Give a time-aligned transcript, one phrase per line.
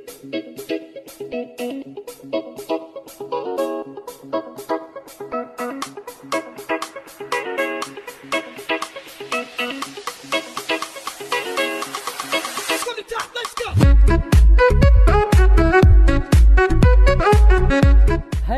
[0.00, 0.08] Hai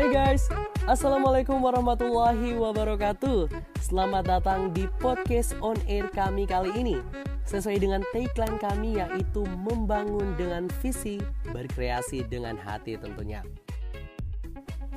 [0.07, 0.47] guys,
[0.87, 3.51] Assalamualaikum warahmatullahi wabarakatuh.
[3.83, 6.97] Selamat datang di podcast on air kami kali ini
[7.43, 11.19] Sesuai dengan tagline kami yaitu membangun dengan visi,
[11.51, 13.43] berkreasi dengan hati tentunya.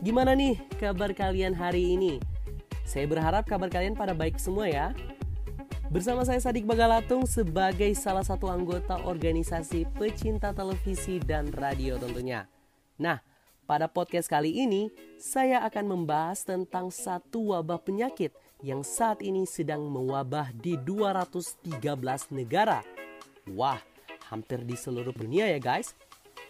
[0.00, 2.22] Gimana nih kabar kalian hari ini?
[2.86, 4.94] Saya berharap kabar kalian pada baik semua ya.
[5.90, 12.46] Bersama saya Sadik Bagalatung sebagai salah satu anggota organisasi pecinta televisi dan radio tentunya.
[12.98, 13.22] Nah,
[13.66, 18.30] pada podcast kali ini, saya akan membahas tentang satu wabah penyakit
[18.64, 21.76] yang saat ini sedang mewabah di 213
[22.32, 22.80] negara.
[23.52, 23.80] Wah,
[24.32, 25.92] hampir di seluruh dunia ya guys,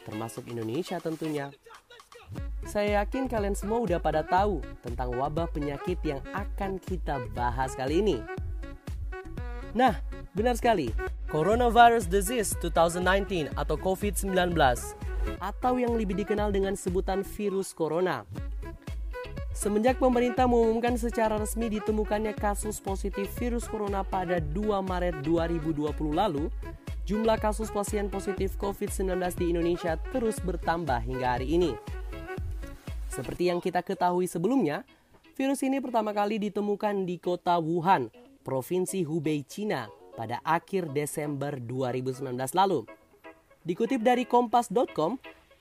[0.07, 1.51] termasuk Indonesia tentunya.
[2.67, 8.03] Saya yakin kalian semua udah pada tahu tentang wabah penyakit yang akan kita bahas kali
[8.03, 8.19] ini.
[9.75, 9.99] Nah,
[10.35, 10.91] benar sekali.
[11.31, 14.55] Coronavirus Disease 2019 atau COVID-19
[15.43, 18.23] atau yang lebih dikenal dengan sebutan virus corona.
[19.57, 24.53] Semenjak pemerintah mengumumkan secara resmi ditemukannya kasus positif virus corona pada 2
[24.85, 26.53] Maret 2020 lalu,
[27.09, 31.73] jumlah kasus pasien positif COVID-19 di Indonesia terus bertambah hingga hari ini.
[33.09, 34.85] Seperti yang kita ketahui sebelumnya,
[35.33, 38.13] virus ini pertama kali ditemukan di kota Wuhan,
[38.45, 39.89] Provinsi Hubei, Cina
[40.21, 42.85] pada akhir Desember 2019 lalu.
[43.65, 45.17] Dikutip dari kompas.com,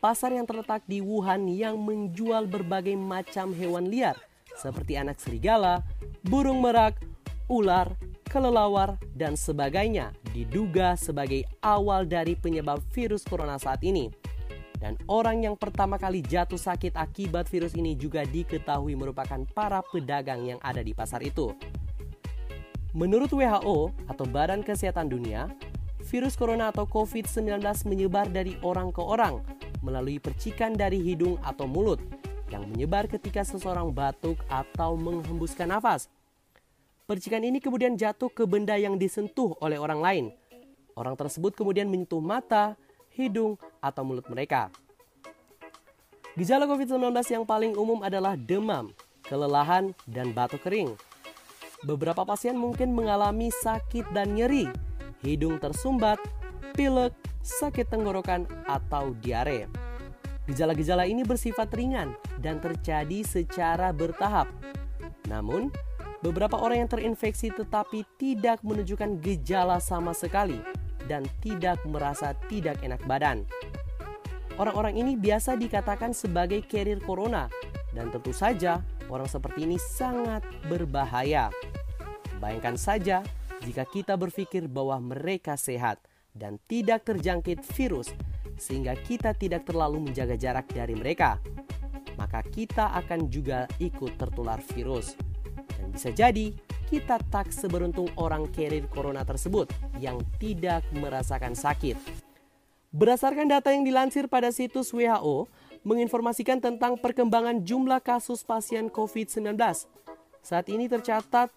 [0.05, 4.13] pasar yang terletak di Wuhan yang menjual berbagai macam hewan liar
[4.53, 5.81] seperti anak serigala,
[6.21, 6.93] burung merak,
[7.49, 7.89] ular,
[8.29, 14.13] kelelawar, dan sebagainya diduga sebagai awal dari penyebab virus corona saat ini.
[14.77, 20.45] Dan orang yang pertama kali jatuh sakit akibat virus ini juga diketahui merupakan para pedagang
[20.45, 21.49] yang ada di pasar itu.
[22.93, 25.49] Menurut WHO atau Badan Kesehatan Dunia,
[26.05, 27.57] virus corona atau COVID-19
[27.89, 32.01] menyebar dari orang ke orang melalui percikan dari hidung atau mulut
[32.49, 36.09] yang menyebar ketika seseorang batuk atau menghembuskan nafas.
[37.05, 40.25] Percikan ini kemudian jatuh ke benda yang disentuh oleh orang lain.
[40.97, 42.73] Orang tersebut kemudian menyentuh mata,
[43.13, 44.73] hidung, atau mulut mereka.
[46.33, 48.89] Gejala COVID-19 yang paling umum adalah demam,
[49.21, 50.97] kelelahan, dan batuk kering.
[51.85, 54.65] Beberapa pasien mungkin mengalami sakit dan nyeri
[55.25, 56.21] hidung tersumbat,
[56.77, 59.69] pilek, sakit tenggorokan, atau diare.
[60.49, 64.49] Gejala-gejala ini bersifat ringan dan terjadi secara bertahap.
[65.29, 65.69] Namun,
[66.25, 70.57] beberapa orang yang terinfeksi tetapi tidak menunjukkan gejala sama sekali
[71.05, 73.45] dan tidak merasa tidak enak badan.
[74.55, 77.51] Orang-orang ini biasa dikatakan sebagai carrier corona
[77.91, 78.79] dan tentu saja
[79.11, 81.51] orang seperti ini sangat berbahaya.
[82.39, 83.19] Bayangkan saja
[83.65, 85.99] jika kita berpikir bahwa mereka sehat
[86.35, 88.11] dan tidak terjangkit virus,
[88.59, 91.39] sehingga kita tidak terlalu menjaga jarak dari mereka,
[92.19, 95.15] maka kita akan juga ikut tertular virus.
[95.79, 96.51] Dan bisa jadi
[96.91, 101.97] kita tak seberuntung orang carrier corona tersebut yang tidak merasakan sakit.
[102.95, 105.51] Berdasarkan data yang dilansir pada situs WHO,
[105.83, 109.59] menginformasikan tentang perkembangan jumlah kasus pasien COVID-19.
[110.45, 111.49] Saat ini tercatat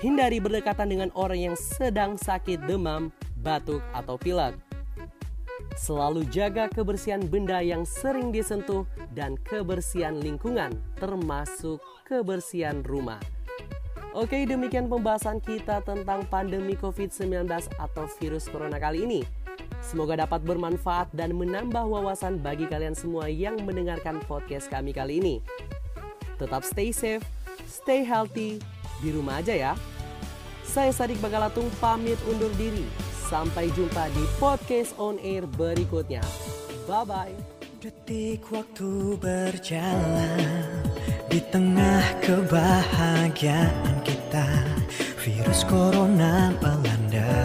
[0.06, 3.10] hindari berdekatan dengan orang yang sedang sakit demam,
[3.42, 4.67] batuk, atau pilek.
[5.78, 8.84] Selalu jaga kebersihan benda yang sering disentuh
[9.14, 13.22] dan kebersihan lingkungan, termasuk kebersihan rumah.
[14.18, 17.46] Oke, demikian pembahasan kita tentang pandemi COVID-19
[17.78, 19.22] atau virus corona kali ini.
[19.86, 25.36] Semoga dapat bermanfaat dan menambah wawasan bagi kalian semua yang mendengarkan podcast kami kali ini.
[26.42, 27.22] Tetap stay safe,
[27.70, 28.58] stay healthy,
[28.98, 29.74] di rumah aja ya.
[30.66, 33.07] Saya Sadik Bagalatung pamit undur diri.
[33.28, 36.24] Sampai jumpa di podcast on air berikutnya.
[36.88, 37.58] Bye-bye.
[37.78, 40.82] Detik waktu berjalan
[41.30, 44.50] di tengah kebahagiaan kita
[45.22, 47.38] Virus corona melanda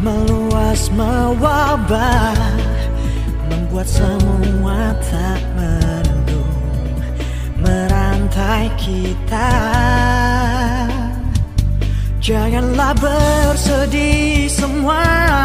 [0.00, 2.32] Meluas mewabah
[3.52, 5.99] Membuat semua tak menentu
[8.50, 9.50] Merantai kita
[12.18, 14.98] Janganlah bersedih semua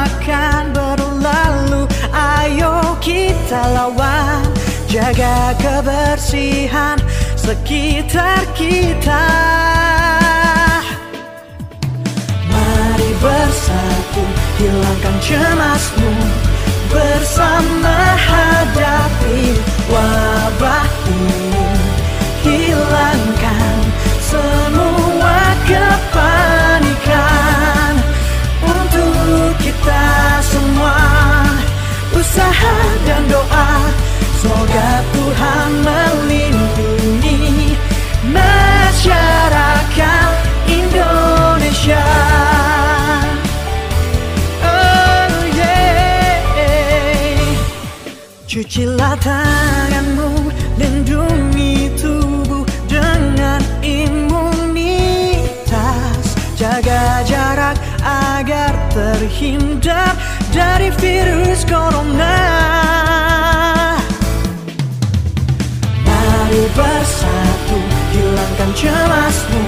[0.09, 1.85] akan berlalu.
[2.09, 4.41] Ayo kita lawan
[4.89, 6.97] Jaga kebersihan
[7.37, 9.27] sekitar kita.
[12.49, 14.23] Mari bersatu
[14.57, 16.09] hilangkan cemasmu
[58.95, 60.15] terhindar
[60.55, 62.39] dari virus corona.
[66.07, 67.79] Mari bersatu
[68.15, 69.67] hilangkan cemasmu.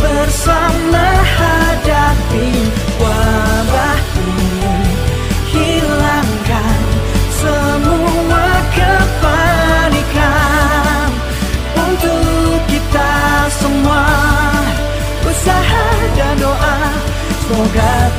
[0.00, 4.96] Bersama hadapi wabah ini
[5.52, 6.82] Hilangkan
[7.36, 10.24] semua kepanikan.
[11.76, 13.12] Untuk kita
[13.60, 14.08] semua
[15.20, 15.84] Usaha
[16.16, 16.80] dan doa
[17.50, 18.09] Semoga